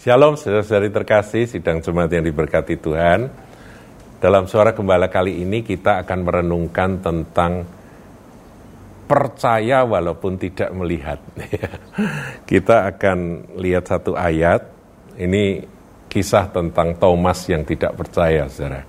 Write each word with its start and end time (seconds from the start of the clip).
Shalom 0.00 0.32
saudara-saudari 0.32 0.88
terkasih, 0.88 1.44
sidang 1.44 1.84
jemaat 1.84 2.08
yang 2.08 2.24
diberkati 2.24 2.80
Tuhan. 2.80 3.28
Dalam 4.16 4.48
suara 4.48 4.72
gembala 4.72 5.12
kali 5.12 5.44
ini 5.44 5.60
kita 5.60 6.00
akan 6.00 6.24
merenungkan 6.24 7.04
tentang 7.04 7.68
percaya 9.04 9.84
walaupun 9.84 10.40
tidak 10.40 10.72
melihat. 10.72 11.20
kita 12.48 12.88
akan 12.88 13.44
lihat 13.60 13.92
satu 13.92 14.16
ayat, 14.16 14.72
ini 15.20 15.68
kisah 16.08 16.48
tentang 16.48 16.96
Thomas 16.96 17.44
yang 17.44 17.68
tidak 17.68 17.92
percaya, 17.92 18.48
saudara. 18.48 18.88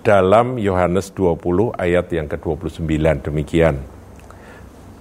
Dalam 0.00 0.56
Yohanes 0.56 1.12
20 1.12 1.76
ayat 1.76 2.08
yang 2.08 2.24
ke-29 2.24 2.88
demikian. 3.20 3.84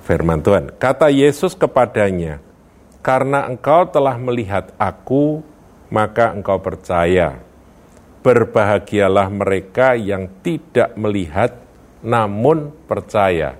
Firman 0.04 0.44
Tuhan, 0.44 0.76
kata 0.76 1.08
Yesus 1.08 1.55
kepadanya, 1.55 2.51
karena 3.02 3.50
engkau 3.50 3.90
telah 3.90 4.16
melihat 4.22 4.70
aku, 4.78 5.41
maka 5.90 6.38
engkau 6.38 6.62
percaya. 6.62 7.41
Berbahagialah 8.22 9.27
mereka 9.34 9.98
yang 9.98 10.30
tidak 10.46 10.94
melihat, 10.94 11.58
namun 12.05 12.70
percaya. 12.86 13.58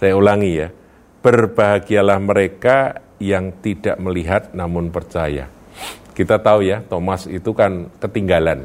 Saya 0.00 0.16
ulangi 0.16 0.64
ya, 0.64 0.68
berbahagialah 1.20 2.16
mereka 2.16 3.04
yang 3.20 3.52
tidak 3.60 4.00
melihat, 4.00 4.48
namun 4.56 4.88
percaya. 4.88 5.52
Kita 6.16 6.40
tahu 6.40 6.64
ya, 6.64 6.80
Thomas 6.88 7.28
itu 7.28 7.52
kan 7.52 7.92
ketinggalan. 8.00 8.64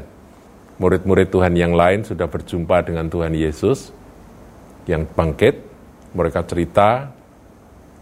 Murid-murid 0.80 1.28
Tuhan 1.30 1.54
yang 1.54 1.76
lain 1.76 2.02
sudah 2.02 2.26
berjumpa 2.26 2.82
dengan 2.88 3.06
Tuhan 3.12 3.36
Yesus 3.36 3.92
yang 4.88 5.04
bangkit. 5.06 5.60
Mereka 6.16 6.46
cerita, 6.48 7.12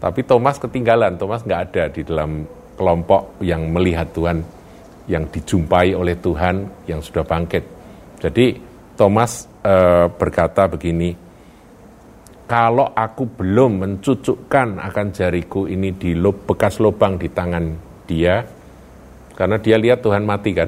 tapi 0.03 0.27
Thomas 0.27 0.59
ketinggalan, 0.59 1.15
Thomas 1.15 1.47
nggak 1.47 1.61
ada 1.71 1.83
di 1.87 2.03
dalam 2.03 2.43
kelompok 2.75 3.39
yang 3.39 3.71
melihat 3.71 4.11
Tuhan, 4.11 4.43
yang 5.07 5.31
dijumpai 5.31 5.95
oleh 5.95 6.19
Tuhan 6.19 6.67
yang 6.91 6.99
sudah 6.99 7.23
bangkit. 7.23 7.63
Jadi 8.19 8.59
Thomas 8.99 9.47
e, 9.63 9.75
berkata 10.11 10.67
begini, 10.67 11.15
kalau 12.43 12.91
aku 12.91 13.31
belum 13.31 13.79
mencucukkan 13.79 14.83
akan 14.83 15.07
jariku 15.15 15.71
ini 15.71 15.95
di 15.95 16.19
lub, 16.19 16.43
bekas 16.51 16.83
lubang 16.83 17.15
di 17.15 17.31
tangan 17.31 17.65
dia, 18.03 18.43
karena 19.39 19.55
dia 19.55 19.79
lihat 19.79 20.03
Tuhan 20.03 20.27
mati 20.27 20.51
kan, 20.51 20.67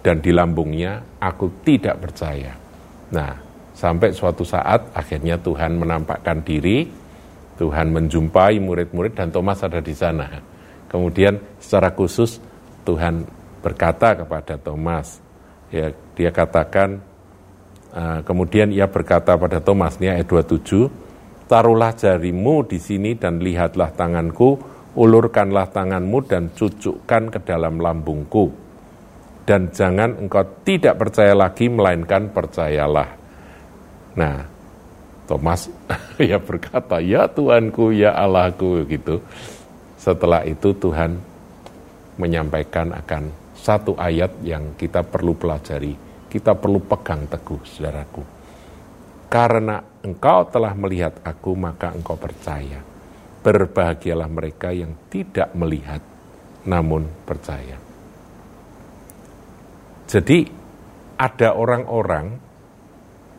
dan 0.00 0.24
di 0.24 0.32
lambungnya 0.32 1.20
aku 1.20 1.60
tidak 1.60 2.00
percaya. 2.00 2.56
Nah, 3.12 3.47
Sampai 3.78 4.10
suatu 4.10 4.42
saat 4.42 4.90
akhirnya 4.90 5.38
Tuhan 5.38 5.78
menampakkan 5.78 6.42
diri, 6.42 6.82
Tuhan 7.62 7.94
menjumpai 7.94 8.58
murid-murid 8.58 9.14
dan 9.14 9.30
Thomas 9.30 9.62
ada 9.62 9.78
di 9.78 9.94
sana. 9.94 10.26
Kemudian 10.90 11.38
secara 11.62 11.94
khusus 11.94 12.42
Tuhan 12.82 13.22
berkata 13.62 14.18
kepada 14.18 14.58
Thomas, 14.58 15.22
ya 15.70 15.94
dia 16.18 16.34
katakan, 16.34 16.98
uh, 17.94 18.26
kemudian 18.26 18.74
ia 18.74 18.90
berkata 18.90 19.38
pada 19.38 19.62
Thomas, 19.62 19.94
ini 20.02 20.10
ayat 20.10 20.26
27, 20.26 21.46
taruhlah 21.46 21.94
jarimu 21.94 22.66
di 22.66 22.82
sini 22.82 23.14
dan 23.14 23.38
lihatlah 23.38 23.94
tanganku, 23.94 24.58
ulurkanlah 24.98 25.70
tanganmu 25.70 26.18
dan 26.26 26.50
cucukkan 26.50 27.30
ke 27.30 27.38
dalam 27.46 27.78
lambungku. 27.78 28.50
Dan 29.46 29.70
jangan 29.70 30.18
engkau 30.18 30.66
tidak 30.66 30.98
percaya 30.98 31.38
lagi, 31.38 31.70
melainkan 31.70 32.34
percayalah. 32.34 33.17
Nah, 34.18 34.42
Thomas 35.30 35.70
ya 36.18 36.42
berkata, 36.42 36.98
ya 36.98 37.30
Tuhanku, 37.30 37.94
ya 37.94 38.18
Allahku 38.18 38.82
gitu. 38.90 39.22
Setelah 39.94 40.42
itu 40.42 40.74
Tuhan 40.74 41.14
menyampaikan 42.18 42.90
akan 42.90 43.30
satu 43.54 43.94
ayat 43.94 44.42
yang 44.42 44.74
kita 44.74 45.06
perlu 45.06 45.38
pelajari, 45.38 45.94
kita 46.26 46.58
perlu 46.58 46.82
pegang 46.82 47.30
teguh, 47.30 47.62
saudaraku. 47.62 48.22
Karena 49.28 49.78
engkau 50.02 50.48
telah 50.48 50.72
melihat 50.74 51.20
aku, 51.22 51.52
maka 51.54 51.92
engkau 51.94 52.16
percaya. 52.16 52.80
Berbahagialah 53.38 54.26
mereka 54.26 54.74
yang 54.74 54.96
tidak 55.12 55.52
melihat, 55.54 56.00
namun 56.66 57.06
percaya. 57.28 57.76
Jadi 60.08 60.48
ada 61.20 61.52
orang-orang 61.52 62.47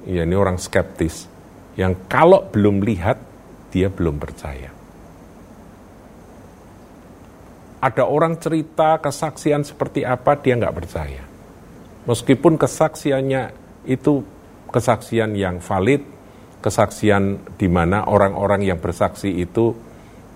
ya 0.08 0.24
ini 0.24 0.36
orang 0.36 0.60
skeptis, 0.60 1.28
yang 1.76 2.08
kalau 2.08 2.48
belum 2.48 2.84
lihat, 2.84 3.18
dia 3.72 3.88
belum 3.88 4.20
percaya. 4.20 4.72
Ada 7.80 8.04
orang 8.04 8.36
cerita 8.44 9.00
kesaksian 9.00 9.64
seperti 9.64 10.04
apa, 10.04 10.36
dia 10.36 10.60
nggak 10.60 10.76
percaya. 10.76 11.24
Meskipun 12.04 12.60
kesaksiannya 12.60 13.44
itu 13.88 14.20
kesaksian 14.68 15.32
yang 15.40 15.64
valid, 15.64 16.04
kesaksian 16.60 17.56
di 17.56 17.72
mana 17.72 18.04
orang-orang 18.04 18.68
yang 18.68 18.80
bersaksi 18.84 19.32
itu 19.32 19.72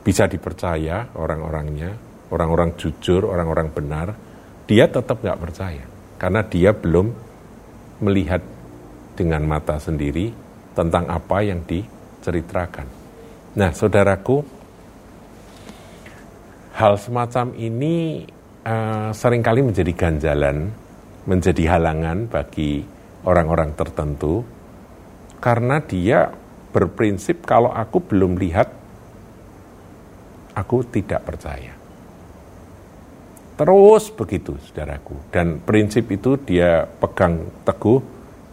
bisa 0.04 0.28
dipercaya 0.32 1.12
orang-orangnya, 1.20 1.92
orang-orang 2.32 2.80
jujur, 2.80 3.28
orang-orang 3.28 3.68
benar, 3.76 4.16
dia 4.64 4.88
tetap 4.88 5.20
nggak 5.20 5.40
percaya 5.40 5.84
karena 6.16 6.42
dia 6.48 6.72
belum 6.72 7.12
melihat 8.00 8.40
dengan 9.14 9.46
mata 9.46 9.78
sendiri 9.78 10.34
tentang 10.74 11.06
apa 11.10 11.46
yang 11.46 11.62
diceritakan. 11.64 12.88
Nah, 13.54 13.70
saudaraku, 13.70 14.42
hal 16.74 16.98
semacam 16.98 17.54
ini 17.54 18.26
uh, 18.66 19.14
sering 19.14 19.46
kali 19.46 19.62
menjadi 19.62 19.94
ganjalan, 19.94 20.74
menjadi 21.30 21.78
halangan 21.78 22.26
bagi 22.26 22.82
orang-orang 23.24 23.78
tertentu, 23.78 24.42
karena 25.38 25.78
dia 25.86 26.34
berprinsip 26.74 27.46
kalau 27.46 27.70
aku 27.70 28.02
belum 28.02 28.42
lihat, 28.42 28.74
aku 30.58 30.82
tidak 30.90 31.22
percaya. 31.22 31.78
Terus 33.54 34.10
begitu, 34.10 34.58
saudaraku. 34.58 35.30
Dan 35.30 35.62
prinsip 35.62 36.10
itu 36.10 36.42
dia 36.42 36.90
pegang 36.90 37.46
teguh 37.62 38.02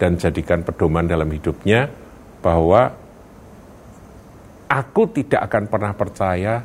dan 0.01 0.17
jadikan 0.17 0.65
pedoman 0.65 1.05
dalam 1.05 1.29
hidupnya 1.29 1.93
bahwa 2.41 2.89
aku 4.65 5.03
tidak 5.13 5.45
akan 5.53 5.65
pernah 5.69 5.93
percaya 5.93 6.65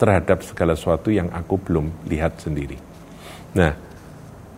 terhadap 0.00 0.40
segala 0.40 0.72
sesuatu 0.72 1.12
yang 1.12 1.28
aku 1.28 1.60
belum 1.60 2.08
lihat 2.08 2.40
sendiri. 2.40 2.80
Nah, 3.52 3.76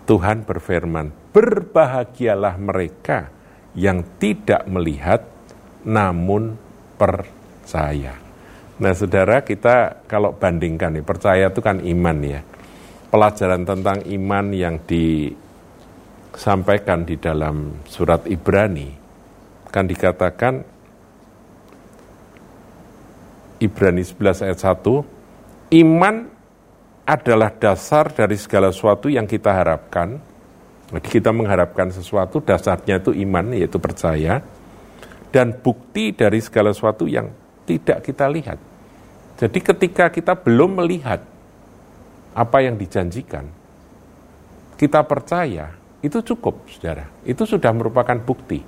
Tuhan 0.06 0.46
berfirman, 0.46 1.34
"Berbahagialah 1.34 2.54
mereka 2.62 3.26
yang 3.74 4.06
tidak 4.22 4.70
melihat 4.70 5.26
namun 5.82 6.54
percaya." 6.94 8.14
Nah, 8.78 8.92
Saudara, 8.94 9.42
kita 9.42 10.06
kalau 10.06 10.38
bandingkan 10.38 10.94
nih, 10.94 11.02
percaya 11.02 11.50
itu 11.50 11.58
kan 11.58 11.82
iman 11.82 12.18
ya. 12.22 12.40
Pelajaran 13.10 13.66
tentang 13.66 13.98
iman 14.06 14.46
yang 14.54 14.78
di 14.86 15.34
sampaikan 16.36 17.04
di 17.04 17.20
dalam 17.20 17.84
surat 17.84 18.24
Ibrani 18.28 18.88
kan 19.72 19.88
dikatakan 19.88 20.64
Ibrani 23.62 24.02
11 24.04 24.44
ayat 24.44 24.58
1 24.58 25.80
iman 25.80 26.16
adalah 27.08 27.50
dasar 27.54 28.12
dari 28.12 28.36
segala 28.38 28.70
sesuatu 28.70 29.10
yang 29.10 29.26
kita 29.26 29.50
harapkan. 29.50 30.20
Jadi 30.92 31.08
kita 31.08 31.32
mengharapkan 31.32 31.88
sesuatu 31.88 32.44
dasarnya 32.44 33.00
itu 33.00 33.16
iman 33.24 33.56
yaitu 33.56 33.80
percaya 33.80 34.44
dan 35.32 35.56
bukti 35.56 36.12
dari 36.12 36.36
segala 36.44 36.76
sesuatu 36.76 37.08
yang 37.08 37.32
tidak 37.64 38.04
kita 38.04 38.28
lihat. 38.28 38.60
Jadi 39.40 39.58
ketika 39.64 40.12
kita 40.12 40.36
belum 40.36 40.84
melihat 40.84 41.24
apa 42.36 42.58
yang 42.60 42.76
dijanjikan 42.76 43.48
kita 44.76 45.00
percaya 45.04 45.81
itu 46.02 46.18
cukup, 46.34 46.66
saudara. 46.66 47.06
Itu 47.22 47.46
sudah 47.46 47.70
merupakan 47.70 48.18
bukti. 48.18 48.58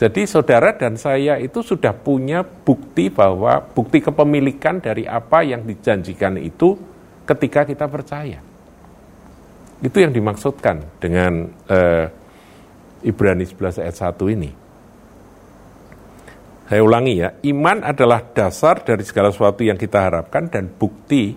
Jadi 0.00 0.24
saudara 0.24 0.72
dan 0.72 0.96
saya 0.96 1.36
itu 1.36 1.60
sudah 1.60 1.92
punya 1.92 2.40
bukti 2.40 3.12
bahwa 3.12 3.60
bukti 3.60 4.00
kepemilikan 4.00 4.80
dari 4.80 5.04
apa 5.04 5.44
yang 5.44 5.66
dijanjikan 5.66 6.40
itu 6.40 6.72
ketika 7.28 7.68
kita 7.68 7.84
percaya. 7.84 8.40
Itu 9.84 10.00
yang 10.00 10.16
dimaksudkan 10.16 10.96
dengan 10.96 11.52
uh, 11.68 12.06
Ibrani 13.04 13.44
11 13.44 13.84
ayat 13.84 13.96
1 14.00 14.36
ini. 14.40 14.50
Saya 16.70 16.80
ulangi 16.86 17.14
ya, 17.20 17.36
iman 17.50 17.82
adalah 17.84 18.24
dasar 18.30 18.80
dari 18.80 19.02
segala 19.02 19.34
sesuatu 19.34 19.66
yang 19.66 19.76
kita 19.76 20.06
harapkan 20.06 20.48
dan 20.48 20.70
bukti 20.70 21.34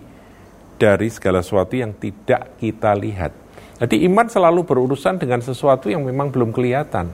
dari 0.78 1.12
segala 1.12 1.44
sesuatu 1.44 1.74
yang 1.74 1.98
tidak 2.00 2.56
kita 2.56 2.96
lihat. 2.96 3.43
Jadi 3.84 4.08
iman 4.08 4.24
selalu 4.24 4.64
berurusan 4.64 5.20
dengan 5.20 5.44
sesuatu 5.44 5.92
yang 5.92 6.08
memang 6.08 6.32
belum 6.32 6.56
kelihatan. 6.56 7.12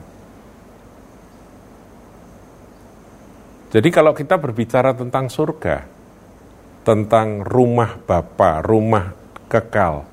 Jadi 3.75 3.91
kalau 3.91 4.15
kita 4.15 4.39
berbicara 4.39 4.95
tentang 4.95 5.27
surga, 5.27 5.83
tentang 6.87 7.43
rumah 7.43 7.99
Bapa, 7.99 8.63
rumah 8.63 9.11
kekal. 9.51 10.07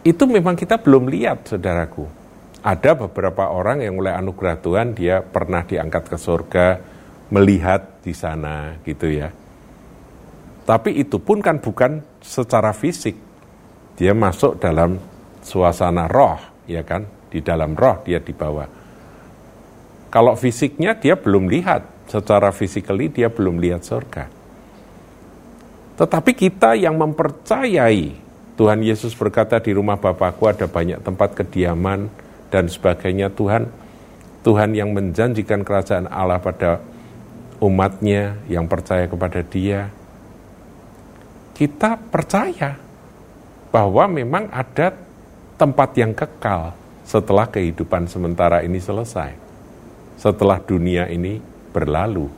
Itu 0.00 0.24
memang 0.24 0.56
kita 0.56 0.80
belum 0.80 1.12
lihat, 1.12 1.52
saudaraku. 1.52 2.08
Ada 2.64 2.96
beberapa 2.96 3.52
orang 3.52 3.84
yang 3.84 4.00
oleh 4.00 4.16
anugerah 4.16 4.56
Tuhan 4.64 4.96
dia 4.96 5.20
pernah 5.20 5.60
diangkat 5.60 6.08
ke 6.08 6.16
surga, 6.16 6.66
melihat 7.28 8.00
di 8.00 8.16
sana 8.16 8.80
gitu 8.80 9.12
ya. 9.12 9.28
Tapi 10.64 10.96
itu 10.96 11.20
pun 11.20 11.44
kan 11.44 11.60
bukan 11.60 12.00
secara 12.24 12.72
fisik. 12.72 13.27
Dia 13.98 14.14
masuk 14.14 14.62
dalam 14.62 14.94
suasana 15.42 16.06
roh, 16.06 16.38
ya 16.70 16.86
kan? 16.86 17.02
Di 17.28 17.42
dalam 17.42 17.74
roh 17.74 17.98
dia 18.06 18.22
dibawa. 18.22 18.64
Kalau 20.08 20.38
fisiknya 20.38 20.94
dia 20.96 21.18
belum 21.18 21.50
lihat, 21.50 22.08
secara 22.08 22.54
physically 22.54 23.10
dia 23.10 23.28
belum 23.28 23.58
lihat 23.58 23.82
surga. 23.84 24.30
Tetapi 25.98 26.30
kita 26.32 26.78
yang 26.78 26.94
mempercayai 26.94 28.14
Tuhan 28.54 28.80
Yesus 28.86 29.18
berkata 29.18 29.58
di 29.58 29.74
rumah 29.74 29.98
Bapakku 29.98 30.46
ada 30.46 30.70
banyak 30.70 31.02
tempat 31.02 31.34
kediaman 31.34 32.06
dan 32.54 32.70
sebagainya. 32.70 33.34
Tuhan 33.34 33.66
Tuhan 34.46 34.78
yang 34.78 34.94
menjanjikan 34.94 35.66
kerajaan 35.66 36.06
Allah 36.06 36.38
pada 36.38 36.78
umatnya 37.58 38.38
yang 38.46 38.70
percaya 38.70 39.10
kepada 39.10 39.42
dia. 39.42 39.90
Kita 41.58 41.98
percaya 41.98 42.87
bahwa 43.68 44.08
memang 44.08 44.48
ada 44.48 44.96
tempat 45.58 45.90
yang 45.98 46.14
kekal 46.14 46.72
setelah 47.08 47.48
kehidupan 47.48 48.04
sementara 48.08 48.60
ini 48.60 48.80
selesai. 48.80 49.32
Setelah 50.18 50.60
dunia 50.60 51.08
ini 51.08 51.40
berlalu. 51.72 52.28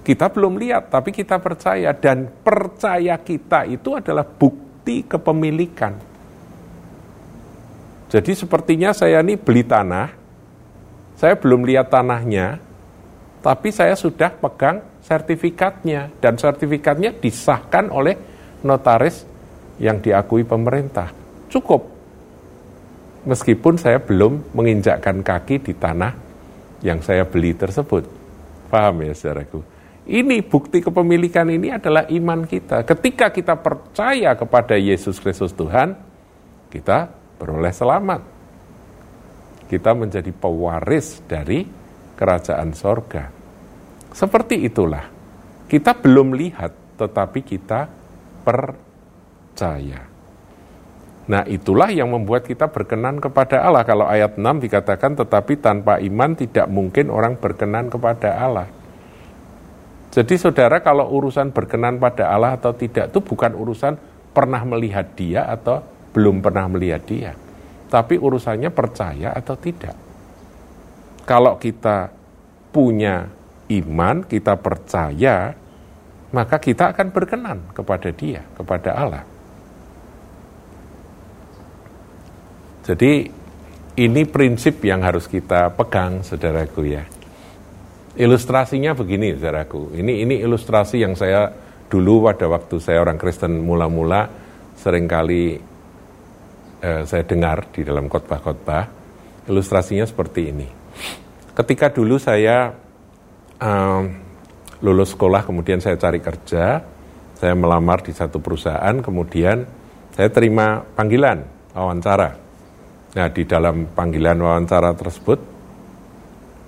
Kita 0.00 0.32
belum 0.32 0.56
lihat, 0.56 0.88
tapi 0.88 1.12
kita 1.12 1.36
percaya, 1.38 1.92
dan 1.92 2.28
percaya 2.40 3.14
kita 3.20 3.68
itu 3.68 3.94
adalah 3.94 4.24
bukti 4.24 5.04
kepemilikan. 5.04 5.92
Jadi, 8.10 8.32
sepertinya 8.34 8.90
saya 8.96 9.22
ini 9.22 9.36
beli 9.36 9.62
tanah, 9.62 10.08
saya 11.20 11.36
belum 11.36 11.62
lihat 11.68 11.92
tanahnya, 11.92 12.58
tapi 13.44 13.68
saya 13.70 13.94
sudah 13.94 14.34
pegang 14.34 14.82
sertifikatnya, 15.04 16.10
dan 16.18 16.34
sertifikatnya 16.40 17.14
disahkan 17.14 17.92
oleh 17.92 18.16
notaris 18.62 19.24
yang 19.80 20.00
diakui 20.00 20.44
pemerintah. 20.44 21.12
Cukup, 21.48 21.88
meskipun 23.24 23.80
saya 23.80 23.98
belum 24.00 24.54
menginjakkan 24.54 25.24
kaki 25.24 25.60
di 25.60 25.72
tanah 25.76 26.12
yang 26.84 27.00
saya 27.04 27.24
beli 27.28 27.56
tersebut. 27.56 28.06
Paham 28.70 29.02
ya 29.04 29.12
saudaraku? 29.16 29.60
Ini 30.10 30.42
bukti 30.42 30.82
kepemilikan 30.82 31.46
ini 31.52 31.70
adalah 31.70 32.08
iman 32.08 32.42
kita. 32.48 32.82
Ketika 32.82 33.30
kita 33.30 33.54
percaya 33.60 34.34
kepada 34.34 34.74
Yesus 34.74 35.20
Kristus 35.20 35.52
Tuhan, 35.54 35.94
kita 36.72 37.12
beroleh 37.38 37.70
selamat. 37.70 38.22
Kita 39.70 39.94
menjadi 39.94 40.34
pewaris 40.34 41.22
dari 41.30 41.62
kerajaan 42.18 42.74
sorga. 42.74 43.30
Seperti 44.10 44.66
itulah. 44.66 45.06
Kita 45.70 45.94
belum 45.94 46.34
lihat, 46.34 46.98
tetapi 46.98 47.46
kita 47.46 47.99
percaya. 48.42 50.10
Nah 51.30 51.46
itulah 51.46 51.86
yang 51.94 52.10
membuat 52.10 52.42
kita 52.42 52.66
berkenan 52.74 53.22
kepada 53.22 53.62
Allah. 53.62 53.86
Kalau 53.86 54.02
ayat 54.08 54.34
6 54.34 54.42
dikatakan, 54.66 55.14
tetapi 55.14 55.62
tanpa 55.62 56.02
iman 56.02 56.34
tidak 56.34 56.66
mungkin 56.66 57.06
orang 57.06 57.38
berkenan 57.38 57.86
kepada 57.86 58.34
Allah. 58.34 58.66
Jadi 60.10 60.34
saudara 60.34 60.82
kalau 60.82 61.06
urusan 61.06 61.54
berkenan 61.54 62.02
pada 62.02 62.34
Allah 62.34 62.58
atau 62.58 62.74
tidak 62.74 63.14
itu 63.14 63.22
bukan 63.22 63.54
urusan 63.54 63.94
pernah 64.34 64.58
melihat 64.66 65.06
dia 65.14 65.46
atau 65.46 65.86
belum 66.10 66.42
pernah 66.42 66.66
melihat 66.66 67.02
dia. 67.06 67.32
Tapi 67.86 68.18
urusannya 68.18 68.74
percaya 68.74 69.30
atau 69.30 69.54
tidak. 69.54 69.94
Kalau 71.22 71.62
kita 71.62 72.10
punya 72.74 73.30
iman, 73.70 74.26
kita 74.26 74.58
percaya, 74.58 75.54
maka 76.30 76.62
kita 76.62 76.94
akan 76.94 77.10
berkenan 77.10 77.58
kepada 77.74 78.08
dia, 78.14 78.42
kepada 78.54 78.90
Allah. 78.94 79.24
Jadi 82.86 83.26
ini 83.98 84.22
prinsip 84.26 84.82
yang 84.86 85.02
harus 85.02 85.26
kita 85.26 85.74
pegang, 85.74 86.22
saudaraku 86.22 86.82
ya. 86.86 87.04
Ilustrasinya 88.18 88.94
begini, 88.94 89.34
saudaraku. 89.34 89.94
Ini 89.94 90.26
ini 90.26 90.34
ilustrasi 90.42 91.02
yang 91.02 91.14
saya 91.18 91.50
dulu 91.90 92.26
pada 92.30 92.46
waktu 92.46 92.78
saya 92.78 93.02
orang 93.02 93.18
Kristen 93.18 93.62
mula-mula 93.62 94.30
sering 94.78 95.10
kali 95.10 95.58
eh, 96.80 97.02
saya 97.04 97.22
dengar 97.26 97.70
di 97.74 97.82
dalam 97.82 98.06
khotbah-khotbah. 98.06 98.84
Ilustrasinya 99.50 100.06
seperti 100.06 100.42
ini. 100.46 100.68
Ketika 101.50 101.90
dulu 101.90 102.16
saya 102.16 102.70
um, 103.58 104.29
lulus 104.80 105.12
sekolah, 105.12 105.44
kemudian 105.44 105.80
saya 105.80 106.00
cari 106.00 106.20
kerja, 106.20 106.80
saya 107.36 107.54
melamar 107.56 108.00
di 108.04 108.12
satu 108.12 108.40
perusahaan, 108.40 108.96
kemudian 109.00 109.64
saya 110.12 110.28
terima 110.32 110.80
panggilan 110.96 111.44
wawancara. 111.72 112.36
Nah, 113.10 113.28
di 113.32 113.42
dalam 113.44 113.90
panggilan 113.90 114.38
wawancara 114.38 114.94
tersebut 114.94 115.38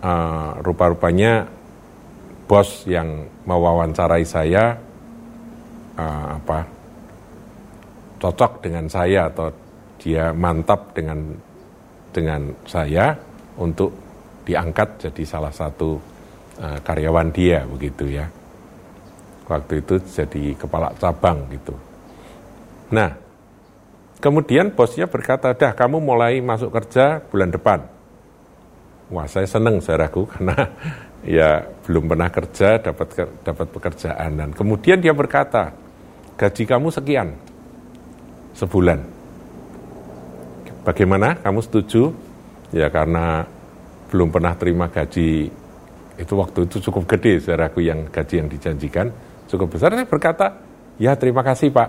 uh, 0.02 0.58
rupa-rupanya 0.60 1.46
bos 2.46 2.84
yang 2.84 3.24
mewawancarai 3.48 4.26
saya 4.26 4.76
uh, 5.96 6.26
apa 6.36 6.58
cocok 8.18 8.52
dengan 8.60 8.86
saya 8.90 9.30
atau 9.30 9.48
dia 9.96 10.34
mantap 10.34 10.92
dengan 10.92 11.32
dengan 12.12 12.52
saya 12.68 13.14
untuk 13.56 13.94
diangkat 14.42 15.08
jadi 15.08 15.22
salah 15.24 15.54
satu 15.54 16.11
uh, 16.58 16.78
karyawan 16.82 17.28
dia 17.30 17.64
begitu 17.68 18.08
ya 18.10 18.26
waktu 19.48 19.84
itu 19.84 20.00
jadi 20.02 20.56
kepala 20.56 20.92
cabang 20.98 21.48
gitu 21.52 21.76
nah 22.92 23.16
kemudian 24.20 24.72
bosnya 24.72 25.08
berkata 25.08 25.54
dah 25.56 25.72
kamu 25.72 26.02
mulai 26.02 26.40
masuk 26.40 26.72
kerja 26.72 27.20
bulan 27.30 27.52
depan 27.52 27.80
Wah 29.12 29.28
saya 29.28 29.44
senang 29.44 29.76
saudaraku 29.76 30.24
karena 30.32 30.56
ya 31.22 31.68
belum 31.84 32.08
pernah 32.08 32.32
kerja 32.32 32.80
dapat 32.80 33.08
dapat 33.44 33.66
pekerjaan 33.68 34.30
dan 34.40 34.50
kemudian 34.56 35.04
dia 35.04 35.12
berkata 35.12 35.76
gaji 36.40 36.64
kamu 36.64 36.88
sekian 36.88 37.28
sebulan. 38.56 38.98
Bagaimana? 40.82 41.38
Kamu 41.38 41.60
setuju? 41.62 42.10
Ya 42.74 42.88
karena 42.88 43.46
belum 44.10 44.32
pernah 44.32 44.56
terima 44.56 44.88
gaji 44.88 45.52
itu 46.20 46.32
waktu 46.36 46.68
itu 46.68 46.76
cukup 46.90 47.08
gede 47.16 47.40
saudaraku 47.40 47.80
yang 47.84 48.08
gaji 48.12 48.44
yang 48.44 48.48
dijanjikan 48.48 49.08
cukup 49.48 49.76
besar. 49.76 49.92
Saya 49.92 50.08
berkata 50.08 50.46
ya 51.00 51.16
terima 51.16 51.40
kasih 51.40 51.72
pak, 51.72 51.88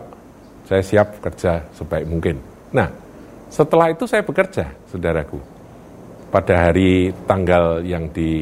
saya 0.67 0.83
siap 0.83 1.19
kerja 1.19 1.63
sebaik 1.75 2.07
mungkin. 2.07 2.39
Nah 2.71 2.87
setelah 3.51 3.91
itu 3.91 4.07
saya 4.07 4.23
bekerja 4.23 4.71
saudaraku 4.87 5.37
pada 6.33 6.65
hari 6.67 7.13
tanggal 7.29 7.85
yang 7.85 8.09
di, 8.09 8.41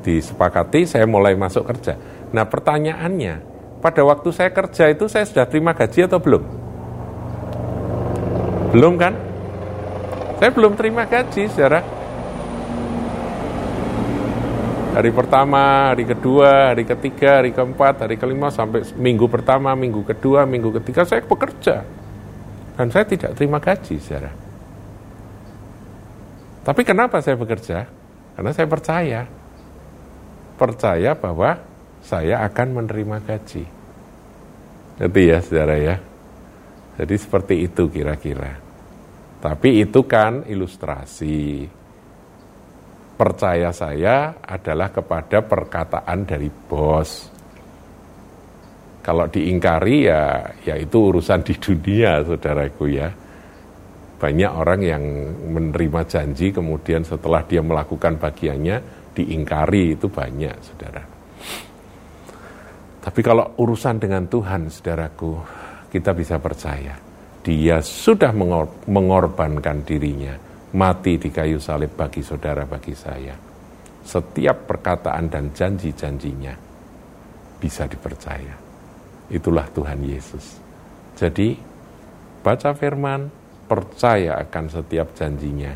disepakati 0.00 0.88
saya 0.88 1.04
mulai 1.04 1.36
masuk 1.36 1.68
kerja. 1.68 1.92
Nah 2.32 2.48
pertanyaannya, 2.48 3.34
pada 3.84 4.00
waktu 4.00 4.32
saya 4.32 4.48
kerja 4.48 4.88
itu 4.88 5.04
saya 5.04 5.28
sudah 5.28 5.44
terima 5.44 5.76
gaji 5.76 6.08
atau 6.08 6.16
belum? 6.16 6.42
Belum 8.72 8.96
kan? 8.96 9.12
Saya 10.40 10.50
belum 10.56 10.72
terima 10.80 11.04
gaji 11.04 11.44
secara 11.52 11.84
hari 14.90 15.10
pertama, 15.14 15.94
hari 15.94 16.04
kedua, 16.04 16.74
hari 16.74 16.82
ketiga, 16.82 17.40
hari 17.40 17.54
keempat, 17.54 18.04
hari 18.04 18.16
kelima 18.18 18.50
sampai 18.50 18.82
minggu 18.98 19.30
pertama, 19.30 19.72
minggu 19.78 20.02
kedua, 20.02 20.44
minggu 20.44 20.74
ketiga 20.82 21.06
saya 21.06 21.22
bekerja 21.22 21.86
dan 22.74 22.86
saya 22.88 23.04
tidak 23.06 23.36
terima 23.36 23.60
gaji 23.60 23.96
secara. 24.00 24.32
Tapi 26.60 26.82
kenapa 26.84 27.20
saya 27.24 27.40
bekerja? 27.40 27.88
Karena 28.36 28.50
saya 28.52 28.68
percaya. 28.68 29.20
Percaya 30.60 31.16
bahwa 31.16 31.56
saya 32.04 32.44
akan 32.44 32.68
menerima 32.80 33.16
gaji. 33.24 33.64
Itu 35.00 35.20
ya 35.20 35.40
saudara 35.40 35.76
ya. 35.80 35.96
Jadi 37.00 37.14
seperti 37.16 37.54
itu 37.64 37.88
kira-kira. 37.88 38.60
Tapi 39.40 39.80
itu 39.80 40.04
kan 40.04 40.44
ilustrasi. 40.44 41.64
Percaya 43.20 43.68
saya 43.76 44.32
adalah 44.40 44.88
kepada 44.88 45.44
perkataan 45.44 46.24
dari 46.24 46.48
bos. 46.48 47.28
Kalau 49.04 49.28
diingkari 49.28 50.08
ya, 50.08 50.40
ya 50.64 50.80
itu 50.80 51.12
urusan 51.12 51.44
di 51.44 51.52
dunia 51.60 52.24
saudaraku 52.24 52.84
ya 52.88 53.08
banyak 54.20 54.52
orang 54.52 54.80
yang 54.84 55.04
menerima 55.48 56.04
janji 56.04 56.52
kemudian 56.52 57.00
setelah 57.00 57.40
dia 57.48 57.64
melakukan 57.64 58.20
bagiannya 58.20 58.76
diingkari 59.16 59.96
itu 59.96 60.12
banyak 60.12 60.54
saudara. 60.60 61.02
Tapi 63.00 63.20
kalau 63.24 63.56
urusan 63.56 63.96
dengan 63.96 64.28
Tuhan, 64.28 64.68
saudaraku, 64.68 65.40
kita 65.88 66.12
bisa 66.12 66.36
percaya. 66.36 67.00
Dia 67.40 67.80
sudah 67.80 68.28
mengor 68.36 68.68
mengorbankan 68.84 69.80
dirinya, 69.88 70.36
mati 70.76 71.18
di 71.18 71.30
kayu 71.32 71.58
salib 71.58 71.94
bagi 71.94 72.22
saudara, 72.22 72.66
bagi 72.66 72.94
saya. 72.94 73.34
Setiap 74.00 74.66
perkataan 74.66 75.28
dan 75.28 75.50
janji-janjinya 75.52 76.54
bisa 77.60 77.84
dipercaya. 77.86 78.56
Itulah 79.30 79.66
Tuhan 79.70 80.00
Yesus. 80.02 80.58
Jadi, 81.14 81.54
baca 82.42 82.70
firman, 82.74 83.30
percaya 83.68 84.40
akan 84.40 84.64
setiap 84.66 85.14
janjinya. 85.14 85.74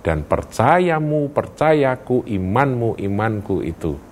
Dan 0.00 0.24
percayamu, 0.24 1.28
percayaku, 1.32 2.24
imanmu, 2.24 2.96
imanku 3.00 3.60
itu 3.60 4.10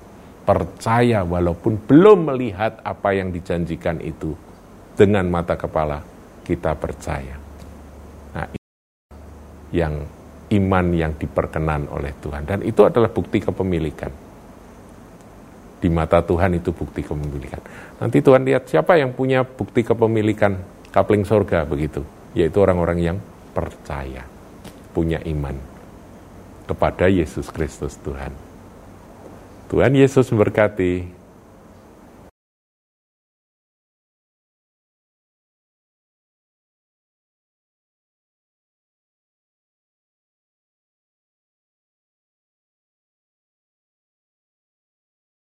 percaya 0.48 1.28
walaupun 1.28 1.76
belum 1.84 2.32
melihat 2.32 2.80
apa 2.80 3.12
yang 3.12 3.28
dijanjikan 3.28 4.00
itu 4.00 4.32
dengan 4.96 5.28
mata 5.28 5.60
kepala 5.60 6.00
kita 6.40 6.72
percaya. 6.72 7.36
Nah, 8.32 8.48
yang 9.68 10.08
iman 10.48 10.86
yang 10.96 11.12
diperkenan 11.16 11.92
oleh 11.92 12.16
Tuhan 12.20 12.48
dan 12.48 12.60
itu 12.64 12.84
adalah 12.84 13.12
bukti 13.12 13.42
kepemilikan. 13.42 14.12
Di 15.78 15.86
mata 15.86 16.18
Tuhan 16.24 16.58
itu 16.58 16.74
bukti 16.74 17.06
kepemilikan. 17.06 17.62
Nanti 18.02 18.18
Tuhan 18.18 18.42
lihat 18.42 18.66
siapa 18.66 18.98
yang 18.98 19.14
punya 19.14 19.46
bukti 19.46 19.86
kepemilikan 19.86 20.58
kapling 20.90 21.22
sorga 21.22 21.62
begitu, 21.62 22.02
yaitu 22.34 22.58
orang-orang 22.58 22.98
yang 22.98 23.16
percaya, 23.54 24.26
punya 24.90 25.22
iman 25.22 25.54
kepada 26.66 27.06
Yesus 27.06 27.48
Kristus 27.54 27.94
Tuhan. 28.02 28.34
Tuhan 29.68 29.92
Yesus 29.94 30.28
memberkati. 30.32 31.17